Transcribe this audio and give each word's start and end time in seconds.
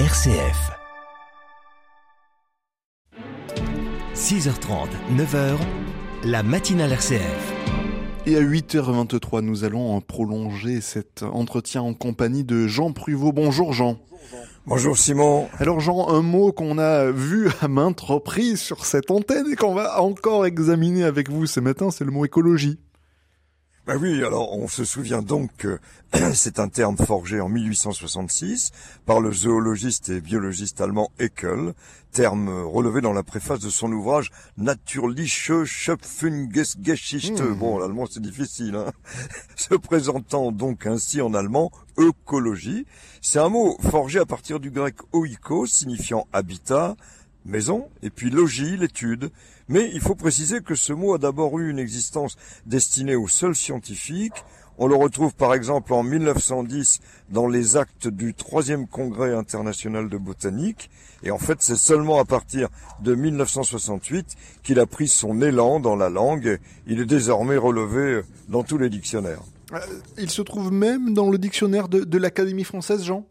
RCF. 0.00 0.72
6h30, 4.12 4.88
9h, 5.16 5.56
la 6.24 6.42
matinale 6.42 6.90
RCF. 6.90 7.52
Et 8.26 8.36
à 8.36 8.40
8h23, 8.40 9.42
nous 9.42 9.62
allons 9.62 10.00
prolonger 10.00 10.80
cet 10.80 11.22
entretien 11.22 11.82
en 11.82 11.94
compagnie 11.94 12.42
de 12.42 12.66
Jean 12.66 12.90
Pruvot. 12.90 13.30
Bonjour 13.30 13.72
Jean. 13.72 13.96
Bonjour 14.66 14.98
Simon. 14.98 15.46
Alors 15.60 15.78
Jean, 15.78 16.08
un 16.08 16.22
mot 16.22 16.50
qu'on 16.50 16.78
a 16.78 17.12
vu 17.12 17.48
à 17.60 17.68
maintes 17.68 18.00
reprises 18.00 18.60
sur 18.60 18.86
cette 18.86 19.12
antenne 19.12 19.46
et 19.52 19.54
qu'on 19.54 19.74
va 19.74 20.02
encore 20.02 20.44
examiner 20.44 21.04
avec 21.04 21.30
vous 21.30 21.46
ce 21.46 21.60
matin, 21.60 21.92
c'est 21.92 22.04
le 22.04 22.10
mot 22.10 22.24
écologie. 22.24 22.80
Ben 23.86 23.98
oui, 23.98 24.24
alors 24.24 24.56
on 24.56 24.66
se 24.66 24.82
souvient 24.82 25.20
donc 25.20 25.50
que 25.58 25.78
c'est 26.32 26.58
un 26.58 26.68
terme 26.68 26.96
forgé 26.96 27.42
en 27.42 27.50
1866 27.50 28.70
par 29.04 29.20
le 29.20 29.30
zoologiste 29.30 30.08
et 30.08 30.22
biologiste 30.22 30.80
allemand 30.80 31.10
Haeckel, 31.18 31.74
terme 32.10 32.48
relevé 32.48 33.02
dans 33.02 33.12
la 33.12 33.22
préface 33.22 33.60
de 33.60 33.68
son 33.68 33.92
ouvrage 33.92 34.30
Natürliche 34.56 35.64
Schöpfungsgeschichte. 35.64 37.42
Mmh. 37.42 37.54
Bon, 37.56 37.78
l'allemand 37.78 38.06
c'est 38.10 38.22
difficile, 38.22 38.74
hein 38.74 38.90
Se 39.56 39.74
présentant 39.74 40.50
donc 40.50 40.86
ainsi 40.86 41.20
en 41.20 41.34
allemand, 41.34 41.70
écologie, 41.98 42.86
c'est 43.20 43.38
un 43.38 43.50
mot 43.50 43.76
forgé 43.90 44.18
à 44.18 44.24
partir 44.24 44.60
du 44.60 44.70
grec 44.70 44.96
oikos, 45.12 45.66
signifiant 45.66 46.26
habitat, 46.32 46.96
maison, 47.44 47.88
et 48.02 48.10
puis 48.10 48.30
logis, 48.30 48.76
l'étude. 48.76 49.30
Mais 49.68 49.90
il 49.94 50.00
faut 50.00 50.14
préciser 50.14 50.60
que 50.60 50.74
ce 50.74 50.92
mot 50.92 51.14
a 51.14 51.18
d'abord 51.18 51.58
eu 51.58 51.70
une 51.70 51.78
existence 51.78 52.36
destinée 52.66 53.16
aux 53.16 53.28
seuls 53.28 53.54
scientifiques. 53.54 54.44
On 54.76 54.88
le 54.88 54.96
retrouve 54.96 55.34
par 55.34 55.54
exemple 55.54 55.92
en 55.92 56.02
1910 56.02 57.00
dans 57.30 57.46
les 57.46 57.76
actes 57.76 58.08
du 58.08 58.34
troisième 58.34 58.88
congrès 58.88 59.32
international 59.32 60.08
de 60.08 60.18
botanique. 60.18 60.90
Et 61.22 61.30
en 61.30 61.38
fait, 61.38 61.62
c'est 61.62 61.76
seulement 61.76 62.18
à 62.18 62.24
partir 62.24 62.68
de 63.00 63.14
1968 63.14 64.26
qu'il 64.62 64.80
a 64.80 64.86
pris 64.86 65.06
son 65.06 65.40
élan 65.40 65.78
dans 65.78 65.96
la 65.96 66.10
langue. 66.10 66.58
Il 66.86 67.00
est 67.00 67.06
désormais 67.06 67.56
relevé 67.56 68.22
dans 68.48 68.64
tous 68.64 68.78
les 68.78 68.90
dictionnaires. 68.90 69.42
Euh, 69.72 69.78
il 70.18 70.30
se 70.30 70.42
trouve 70.42 70.72
même 70.72 71.14
dans 71.14 71.30
le 71.30 71.38
dictionnaire 71.38 71.88
de, 71.88 72.00
de 72.00 72.18
l'Académie 72.18 72.64
française, 72.64 73.04
Jean? 73.04 73.24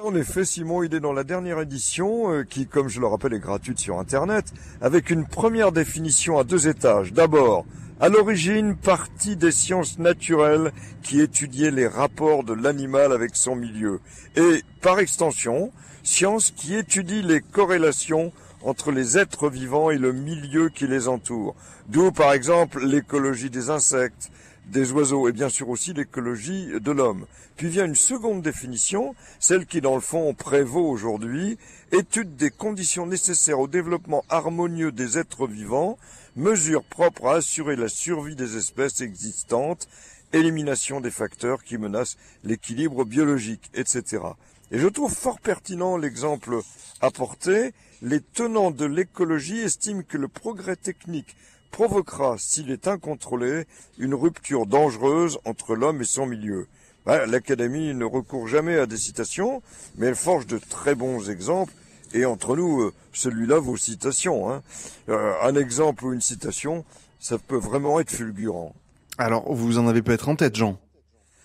En 0.00 0.14
effet, 0.14 0.44
Simon, 0.44 0.82
il 0.82 0.94
est 0.94 1.00
dans 1.00 1.12
la 1.12 1.22
dernière 1.22 1.60
édition, 1.60 2.32
euh, 2.32 2.44
qui, 2.44 2.66
comme 2.66 2.88
je 2.88 3.00
le 3.00 3.06
rappelle, 3.06 3.34
est 3.34 3.38
gratuite 3.38 3.78
sur 3.78 3.98
Internet, 3.98 4.46
avec 4.80 5.10
une 5.10 5.26
première 5.26 5.70
définition 5.70 6.38
à 6.38 6.44
deux 6.44 6.66
étages. 6.66 7.12
D'abord, 7.12 7.66
à 8.00 8.08
l'origine, 8.08 8.74
partie 8.74 9.36
des 9.36 9.52
sciences 9.52 9.98
naturelles 9.98 10.72
qui 11.02 11.20
étudiait 11.20 11.70
les 11.70 11.86
rapports 11.86 12.42
de 12.42 12.54
l'animal 12.54 13.12
avec 13.12 13.36
son 13.36 13.54
milieu. 13.54 14.00
Et, 14.34 14.62
par 14.80 14.98
extension, 14.98 15.72
science 16.02 16.50
qui 16.50 16.74
étudie 16.74 17.22
les 17.22 17.40
corrélations 17.40 18.32
entre 18.62 18.92
les 18.92 19.18
êtres 19.18 19.50
vivants 19.50 19.90
et 19.90 19.98
le 19.98 20.12
milieu 20.12 20.68
qui 20.68 20.86
les 20.86 21.06
entoure. 21.06 21.54
D'où, 21.88 22.12
par 22.12 22.32
exemple, 22.32 22.84
l'écologie 22.84 23.50
des 23.50 23.70
insectes, 23.70 24.30
des 24.66 24.92
oiseaux 24.92 25.28
et 25.28 25.32
bien 25.32 25.48
sûr 25.48 25.68
aussi 25.68 25.92
l'écologie 25.92 26.68
de 26.80 26.90
l'homme. 26.90 27.26
Puis 27.56 27.68
vient 27.68 27.86
une 27.86 27.94
seconde 27.94 28.42
définition, 28.42 29.14
celle 29.38 29.66
qui 29.66 29.80
dans 29.80 29.94
le 29.94 30.00
fond 30.00 30.32
prévaut 30.34 30.88
aujourd'hui, 30.88 31.58
étude 31.90 32.36
des 32.36 32.50
conditions 32.50 33.06
nécessaires 33.06 33.60
au 33.60 33.68
développement 33.68 34.24
harmonieux 34.28 34.92
des 34.92 35.18
êtres 35.18 35.46
vivants, 35.46 35.98
mesures 36.36 36.84
propres 36.84 37.26
à 37.26 37.36
assurer 37.36 37.76
la 37.76 37.88
survie 37.88 38.36
des 38.36 38.56
espèces 38.56 39.00
existantes, 39.00 39.88
élimination 40.32 41.00
des 41.00 41.10
facteurs 41.10 41.62
qui 41.62 41.76
menacent 41.76 42.16
l'équilibre 42.44 43.04
biologique, 43.04 43.70
etc. 43.74 44.22
Et 44.70 44.78
je 44.78 44.88
trouve 44.88 45.12
fort 45.12 45.40
pertinent 45.40 45.98
l'exemple 45.98 46.60
apporté. 47.02 47.74
Les 48.00 48.20
tenants 48.20 48.70
de 48.70 48.86
l'écologie 48.86 49.58
estiment 49.58 50.02
que 50.02 50.16
le 50.16 50.28
progrès 50.28 50.76
technique 50.76 51.36
provoquera, 51.72 52.36
s'il 52.38 52.70
est 52.70 52.86
incontrôlé, 52.86 53.64
une 53.98 54.14
rupture 54.14 54.66
dangereuse 54.66 55.38
entre 55.44 55.74
l'homme 55.74 56.02
et 56.02 56.04
son 56.04 56.26
milieu. 56.26 56.68
Ben, 57.04 57.26
L'Académie 57.26 57.92
ne 57.94 58.04
recourt 58.04 58.46
jamais 58.46 58.78
à 58.78 58.86
des 58.86 58.96
citations, 58.96 59.62
mais 59.96 60.06
elle 60.06 60.14
forge 60.14 60.46
de 60.46 60.58
très 60.58 60.94
bons 60.94 61.28
exemples, 61.28 61.72
et 62.14 62.24
entre 62.26 62.54
nous, 62.54 62.82
euh, 62.82 62.92
celui-là 63.12 63.58
vaut 63.58 63.76
citation. 63.76 64.52
Hein. 64.52 64.62
Euh, 65.08 65.32
un 65.42 65.56
exemple 65.56 66.04
ou 66.04 66.12
une 66.12 66.20
citation, 66.20 66.84
ça 67.18 67.38
peut 67.38 67.56
vraiment 67.56 67.98
être 67.98 68.10
fulgurant. 68.10 68.74
Alors, 69.18 69.52
vous 69.52 69.78
en 69.78 69.88
avez 69.88 70.02
peut-être 70.02 70.28
en 70.28 70.36
tête, 70.36 70.54
Jean 70.54 70.78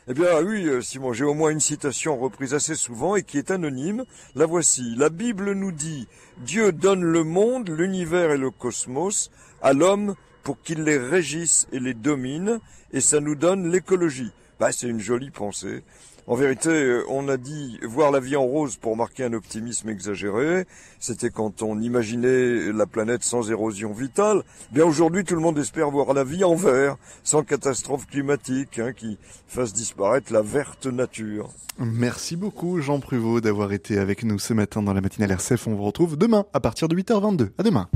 eh 0.10 0.14
bien 0.14 0.42
oui, 0.42 0.66
euh, 0.68 0.82
Simon, 0.82 1.12
j'ai 1.12 1.26
au 1.26 1.34
moins 1.34 1.50
une 1.50 1.60
citation 1.60 2.18
reprise 2.18 2.54
assez 2.54 2.76
souvent 2.76 3.18
et 3.18 3.24
qui 3.24 3.38
est 3.38 3.52
anonyme. 3.52 4.06
La 4.36 4.46
voici. 4.46 4.96
La 4.96 5.10
Bible 5.10 5.52
nous 5.52 5.74
dit 5.74 6.08
Dieu 6.38 6.72
donne 6.72 7.04
le 7.04 7.26
monde, 7.26 7.70
l'univers 7.70 8.32
et 8.32 8.38
le 8.38 8.50
cosmos 8.50 9.32
à 9.62 9.74
l'homme 9.74 10.16
pour 10.44 10.62
qu'il 10.62 10.84
les 10.84 10.98
régisse 10.98 11.68
et 11.74 11.80
les 11.82 11.94
domine, 11.94 12.62
et 12.94 13.02
ça 13.02 13.20
nous 13.20 13.36
donne 13.36 13.70
l'écologie. 13.70 14.32
Bah, 14.60 14.72
c'est 14.72 14.88
une 14.88 15.00
jolie 15.00 15.30
pensée. 15.30 15.84
En 16.30 16.36
vérité, 16.36 16.70
euh, 16.70 17.06
on 17.08 17.30
a 17.30 17.38
dit 17.38 17.80
voir 17.84 18.12
la 18.12 18.20
vie 18.20 18.36
en 18.36 18.44
rose 18.44 18.76
pour 18.76 18.98
marquer 18.98 19.24
un 19.24 19.32
optimisme 19.32 19.88
exagéré. 19.88 20.66
C'était 21.00 21.30
quand 21.30 21.62
on 21.62 21.80
imaginait 21.80 22.74
la 22.74 22.86
planète 22.86 23.24
sans 23.24 23.50
érosion 23.50 23.94
vitale. 23.94 24.44
Bien 24.74 24.84
aujourd'hui, 24.84 25.24
tout 25.24 25.36
le 25.36 25.42
monde 25.42 25.58
espère 25.58 25.90
voir 25.90 26.14
la 26.14 26.26
vie 26.26 26.44
en 26.44 26.56
vert, 26.56 26.98
sans 27.24 27.44
catastrophe 27.44 28.08
climatique, 28.08 28.78
hein, 28.78 28.92
qui 28.92 29.18
fasse 29.48 29.72
disparaître 29.72 30.34
la 30.34 30.42
verte 30.42 30.88
nature. 30.88 31.50
Merci 31.80 32.36
beaucoup, 32.36 32.82
Jean 32.82 33.00
Pruvot, 33.00 33.40
d'avoir 33.40 33.72
été 33.72 33.98
avec 33.98 34.24
nous 34.24 34.38
ce 34.38 34.54
matin 34.54 34.82
dans 34.82 34.94
la 34.94 35.00
matinale 35.00 35.32
RCF. 35.32 35.68
On 35.68 35.76
vous 35.76 35.84
retrouve 35.84 36.18
demain 36.18 36.46
à 36.54 36.60
partir 36.60 36.90
de 36.90 36.96
8h22. 36.98 37.52
À 37.58 37.64
demain. 37.64 37.88